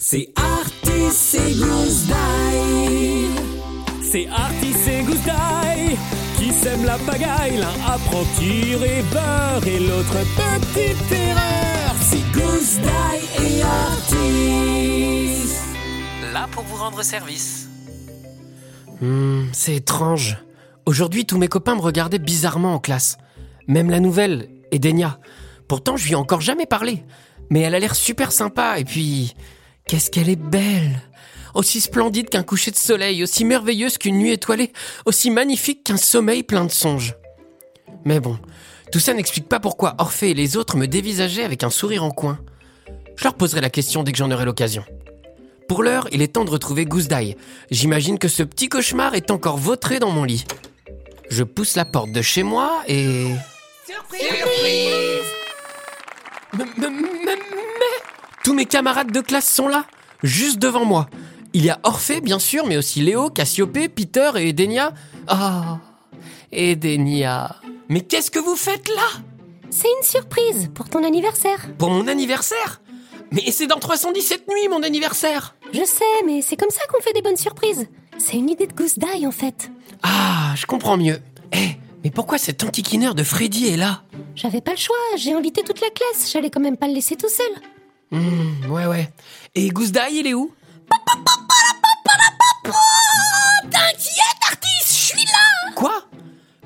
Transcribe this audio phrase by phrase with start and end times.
[0.00, 2.06] C'est Artis et Gousse
[4.00, 5.18] C'est Artis et Gousse
[6.36, 7.56] qui sèment la pagaille.
[7.56, 11.96] L'un apprend tirer beurre et l'autre petite erreur.
[12.00, 14.68] C'est Gousse et Artis.
[16.32, 17.68] Là pour vous rendre service.
[19.00, 20.38] Hmm, c'est étrange.
[20.86, 23.18] Aujourd'hui, tous mes copains me regardaient bizarrement en classe.
[23.66, 25.18] Même la nouvelle, Edenia.
[25.66, 27.02] Pourtant, je lui ai encore jamais parlé.
[27.50, 29.34] Mais elle a l'air super sympa, et puis...
[29.88, 31.00] Qu'est-ce qu'elle est belle
[31.54, 34.70] Aussi splendide qu'un coucher de soleil, aussi merveilleuse qu'une nuit étoilée,
[35.06, 37.14] aussi magnifique qu'un sommeil plein de songes.
[38.04, 38.38] Mais bon,
[38.92, 42.10] tout ça n'explique pas pourquoi Orphée et les autres me dévisageaient avec un sourire en
[42.10, 42.38] coin.
[43.16, 44.84] Je leur poserai la question dès que j'en aurai l'occasion.
[45.68, 47.36] Pour l'heure, il est temps de retrouver Gousdaï.
[47.70, 50.44] J'imagine que ce petit cauchemar est encore vautré dans mon lit.
[51.30, 53.24] Je pousse la porte de chez moi et...
[54.12, 55.18] Mais-
[58.48, 59.84] Tous mes camarades de classe sont là,
[60.22, 61.10] juste devant moi.
[61.52, 64.94] Il y a Orphée, bien sûr, mais aussi Léo, Cassiopée, Peter et Edenia.
[65.26, 65.80] Ah,
[66.50, 67.56] Edenia.
[67.90, 69.20] Mais qu'est-ce que vous faites là?
[69.68, 71.68] C'est une surprise pour ton anniversaire.
[71.76, 72.80] Pour mon anniversaire?
[73.32, 75.54] Mais c'est dans 317 nuits, mon anniversaire?
[75.74, 77.86] Je sais, mais c'est comme ça qu'on fait des bonnes surprises.
[78.16, 79.70] C'est une idée de Goose Die en fait.
[80.02, 81.20] Ah, je comprends mieux.
[81.52, 81.72] Eh,
[82.02, 84.04] mais pourquoi cet antiquineur de Freddy est là?
[84.34, 87.16] J'avais pas le choix, j'ai invité toute la classe, j'allais quand même pas le laisser
[87.16, 87.62] tout seul.
[88.10, 89.10] Hmm, ouais, ouais.
[89.54, 90.54] Et Gousdaï, il est où?
[93.70, 95.72] T'inquiète, Artis, je suis là.
[95.74, 96.04] Quoi?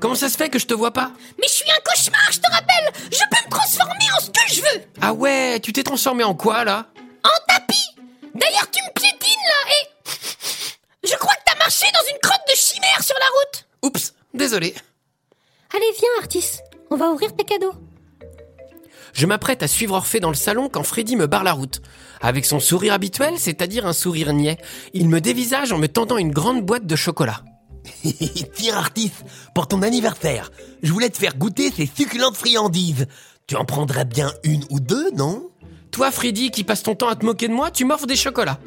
[0.00, 1.10] Comment ça se fait que je te vois pas?
[1.40, 2.92] Mais je suis un cauchemar, je te rappelle.
[3.10, 4.84] Je peux me transformer en ce que je veux.
[5.00, 6.86] Ah ouais, tu t'es transformé en quoi là?
[7.24, 7.86] En tapis.
[8.34, 9.88] D'ailleurs, tu me piétines, là, et...
[11.08, 13.66] Je crois que t'as marché dans une crotte de chimère sur la route.
[13.82, 14.74] Oups, désolé.
[15.74, 16.58] Allez, viens, Artis,
[16.90, 17.74] on va ouvrir tes cadeaux.
[19.12, 21.82] Je m'apprête à suivre Orphée dans le salon quand Freddy me barre la route.
[22.20, 24.58] Avec son sourire habituel, c'est-à-dire un sourire niais,
[24.94, 27.42] il me dévisage en me tendant une grande boîte de chocolat.
[28.54, 29.12] Tiens, Artis,
[29.54, 30.50] pour ton anniversaire,
[30.82, 33.06] je voulais te faire goûter ces succulentes friandises.
[33.46, 35.50] Tu en prendrais bien une ou deux, non?
[35.90, 38.58] Toi, Freddy, qui passe ton temps à te moquer de moi, tu m'offres des chocolats.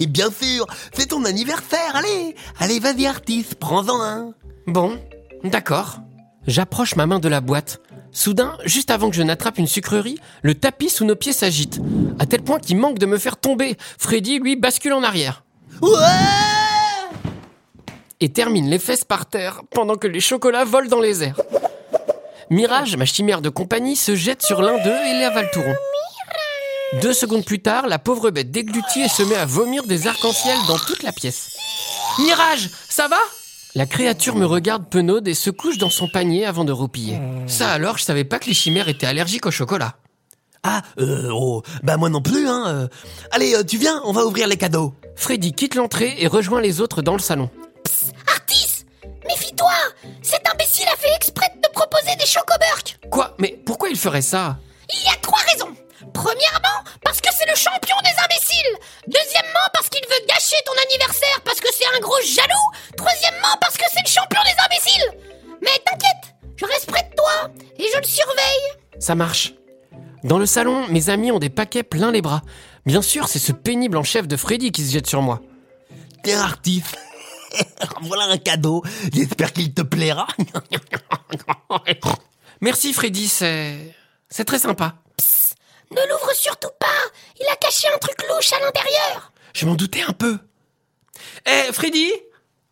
[0.00, 4.34] Et bien sûr, c'est ton anniversaire, allez Allez, vas-y, Artis, prends-en un.
[4.66, 4.98] Bon,
[5.44, 6.00] d'accord.
[6.46, 7.80] J'approche ma main de la boîte.
[8.14, 11.80] Soudain, juste avant que je n'attrape une sucrerie, le tapis sous nos pieds s'agite.
[12.20, 13.76] À tel point qu'il manque de me faire tomber.
[13.98, 15.42] Freddy, lui, bascule en arrière.
[18.20, 21.40] Et termine les fesses par terre pendant que les chocolats volent dans les airs.
[22.50, 25.76] Mirage, ma chimère de compagnie, se jette sur l'un d'eux et les avale tout rond.
[27.02, 30.56] Deux secondes plus tard, la pauvre bête déglutit et se met à vomir des arcs-en-ciel
[30.68, 31.56] dans toute la pièce.
[32.20, 33.18] Mirage, ça va?
[33.76, 37.18] La créature me regarde penaude et se couche dans son panier avant de roupiller.
[37.48, 39.96] Ça alors, je savais pas que les chimères étaient allergiques au chocolat.
[40.62, 42.64] Ah, euh, oh, bah moi non plus, hein.
[42.68, 42.88] euh.
[43.32, 44.94] Allez, euh, tu viens, on va ouvrir les cadeaux.
[45.16, 47.50] Freddy quitte l'entrée et rejoint les autres dans le salon.
[48.28, 48.84] Artis
[49.26, 49.72] Méfie-toi
[50.22, 53.34] Cet imbécile a fait exprès de te proposer des chocoburks Quoi?
[53.38, 54.58] Mais pourquoi il ferait ça?
[69.04, 69.52] Ça marche.
[70.22, 72.40] Dans le salon, mes amis ont des paquets plein les bras.
[72.86, 75.42] Bien sûr, c'est ce pénible en chef de Freddy qui se jette sur moi.
[76.22, 76.82] Tiens, Artis,
[78.00, 78.82] voilà un cadeau.
[79.12, 80.26] J'espère qu'il te plaira.
[82.62, 83.94] Merci Freddy, c'est...
[84.30, 84.94] C'est très sympa.
[85.90, 86.86] Ne l'ouvre surtout pas
[87.38, 90.38] Il a caché un truc louche à l'intérieur Je m'en doutais un peu.
[91.44, 92.10] Eh, Freddy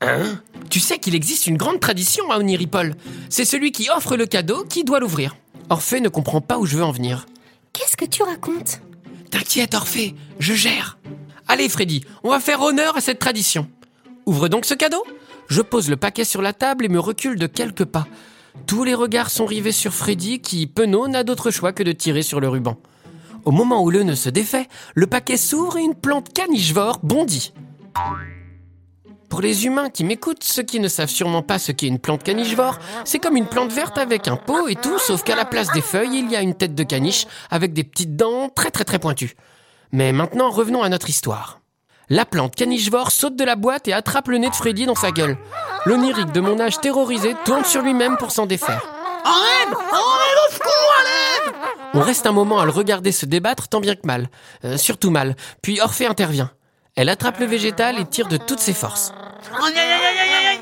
[0.00, 0.40] Hein?
[0.70, 2.94] Tu sais qu'il existe une grande tradition à Oniripol.
[3.28, 5.34] C'est celui qui offre le cadeau qui doit l'ouvrir.
[5.70, 7.26] Orphée ne comprend pas où je veux en venir.
[7.72, 8.80] Qu'est-ce que tu racontes?
[9.30, 10.98] T'inquiète, Orphée, je gère.
[11.46, 13.68] Allez, Freddy, on va faire honneur à cette tradition.
[14.26, 15.04] Ouvre donc ce cadeau.
[15.46, 18.08] Je pose le paquet sur la table et me recule de quelques pas.
[18.66, 22.22] Tous les regards sont rivés sur Freddy qui, penaud, n'a d'autre choix que de tirer
[22.22, 22.76] sur le ruban.
[23.44, 24.66] Au moment où le nœud se défait,
[24.96, 27.52] le paquet s'ouvre et une plante canigevore bondit.
[29.30, 32.24] Pour les humains qui m'écoutent, ceux qui ne savent sûrement pas ce qu'est une plante
[32.24, 35.70] canigevore, c'est comme une plante verte avec un pot et tout, sauf qu'à la place
[35.72, 38.84] des feuilles, il y a une tête de caniche avec des petites dents très très
[38.84, 39.36] très pointues.
[39.92, 41.60] Mais maintenant, revenons à notre histoire.
[42.08, 45.12] La plante canigevore saute de la boîte et attrape le nez de Freddy dans sa
[45.12, 45.38] gueule.
[45.86, 48.84] L'onirique de mon âge terrorisé tourne sur lui-même pour s'en défaire.
[49.24, 50.70] Au secours,
[51.94, 54.28] On reste un moment à le regarder se débattre tant bien que mal.
[54.64, 55.36] Euh, surtout mal.
[55.62, 56.50] Puis Orphée intervient.
[56.96, 59.12] Elle attrape le végétal et tire de toutes ses forces.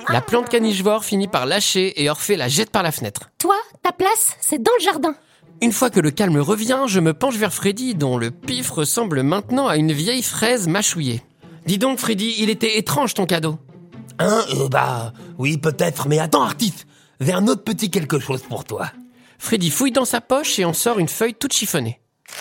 [0.09, 3.31] La plante canigevore finit par lâcher et Orphée la jette par la fenêtre.
[3.39, 5.15] Toi, ta place, c'est dans le jardin.
[5.61, 9.23] Une fois que le calme revient, je me penche vers Freddy, dont le pif ressemble
[9.23, 11.23] maintenant à une vieille fraise mâchouillée.
[11.67, 13.59] Dis donc, Freddy, il était étrange ton cadeau.
[14.19, 16.75] Hein euh, Bah, oui, peut-être, mais attends, Artis,
[17.21, 18.91] j'ai un autre petit quelque chose pour toi.
[19.39, 22.01] Freddy fouille dans sa poche et en sort une feuille toute chiffonnée.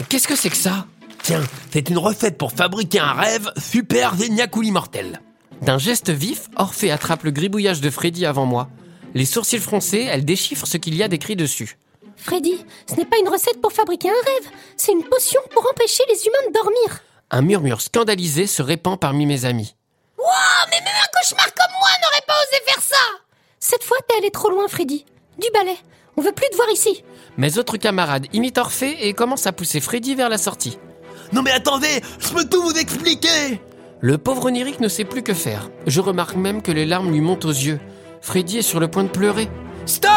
[0.09, 0.85] Qu'est-ce que c'est que ça?
[1.23, 5.21] Tiens, c'est une recette pour fabriquer un rêve super zéniaque ou immortel.
[5.61, 8.69] D'un geste vif, Orphée attrape le gribouillage de Freddy avant moi.
[9.13, 11.77] Les sourcils froncés, elle déchiffre ce qu'il y a d'écrit dessus.
[12.15, 16.03] Freddy, ce n'est pas une recette pour fabriquer un rêve, c'est une potion pour empêcher
[16.09, 17.01] les humains de dormir.
[17.29, 19.75] Un murmure scandalisé se répand parmi mes amis.
[20.17, 23.21] Wouah, mais même un cauchemar comme moi n'aurait pas osé faire ça
[23.59, 25.05] Cette fois, t'es allé trop loin, Freddy.
[25.37, 25.77] Du balai.
[26.15, 27.03] On veut plus te voir ici.
[27.37, 30.79] Mes autres camarades imitent Orphée et commencent à pousser Freddy vers la sortie.
[31.31, 33.59] Non mais attendez, je peux tout vous expliquer
[33.99, 35.71] Le pauvre onirique ne sait plus que faire.
[35.87, 37.79] Je remarque même que les larmes lui montent aux yeux.
[38.21, 39.49] Freddy est sur le point de pleurer.
[39.87, 40.11] Stop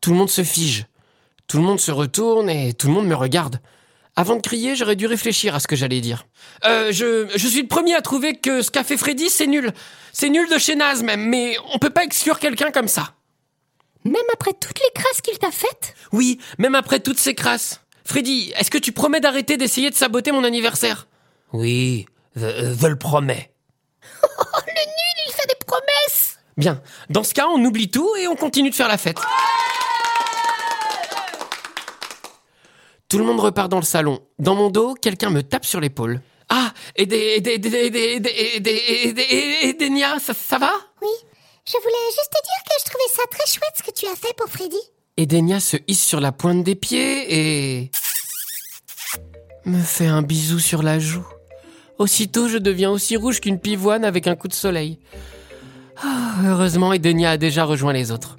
[0.00, 0.86] Tout le monde se fige.
[1.46, 3.60] Tout le monde se retourne et tout le monde me regarde.
[4.16, 6.26] Avant de crier, j'aurais dû réfléchir à ce que j'allais dire.
[6.64, 9.72] Euh, je, je suis le premier à trouver que ce qu'a fait Freddy, c'est nul.
[10.12, 13.12] C'est nul de chez naze même, mais on peut pas exclure quelqu'un comme ça.
[14.04, 15.94] Même après toutes les crasses qu'il t'a faites?
[16.12, 17.80] Oui, même après toutes ces crasses.
[18.06, 21.08] Freddy, est-ce que tu promets d'arrêter d'essayer de saboter mon anniversaire?
[21.54, 22.04] Oui,
[22.34, 23.52] je, je le promets.
[24.26, 28.26] Oh, le nul, il fait des promesses Bien, dans ce cas, on oublie tout et
[28.26, 29.18] on continue de faire la fête.
[33.08, 34.18] Tout le monde repart dans le salon.
[34.40, 36.20] Dans mon dos, quelqu'un me tape sur l'épaule.
[36.48, 38.20] Ah, et des, des, des, des,
[40.20, 40.72] ça va?
[41.02, 41.08] Oui,
[41.64, 44.16] je voulais juste te dire que je trouvais ça très chouette ce que tu as
[44.16, 44.80] fait pour Freddy.
[45.16, 47.90] Edenia se hisse sur la pointe des pieds et...
[49.64, 51.24] me fait un bisou sur la joue.
[51.98, 54.98] Aussitôt, je deviens aussi rouge qu'une pivoine avec un coup de soleil.
[56.02, 58.36] Ah, heureusement, Edenia a déjà rejoint les autres.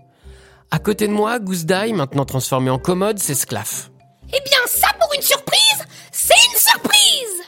[0.71, 3.91] À côté de moi, Gousdaï, maintenant transformé en commode, s'esclaffe.
[4.27, 7.43] Eh bien, ça pour une surprise, c'est une surprise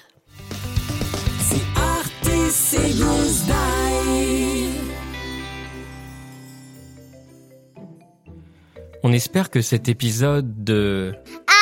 [1.40, 4.70] C'est Artis et Gousdaï.
[9.04, 11.14] On espère que cet épisode de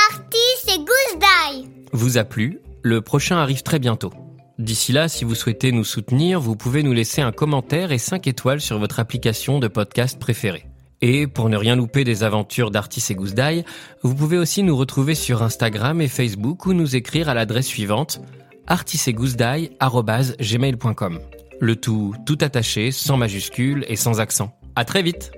[0.09, 1.69] Artis et Goose Die.
[1.93, 2.59] vous a plu.
[2.83, 4.13] Le prochain arrive très bientôt.
[4.57, 8.25] D'ici là, si vous souhaitez nous soutenir, vous pouvez nous laisser un commentaire et 5
[8.27, 10.65] étoiles sur votre application de podcast préférée.
[11.01, 13.65] Et pour ne rien louper des aventures d'Artis et Goose Die,
[14.01, 18.21] vous pouvez aussi nous retrouver sur Instagram et Facebook ou nous écrire à l'adresse suivante
[18.67, 21.19] artisetgoosdie@gmail.com.
[21.59, 24.57] Le tout tout attaché, sans majuscule et sans accent.
[24.75, 25.31] À très vite.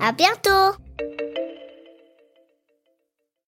[0.00, 0.74] À bientôt.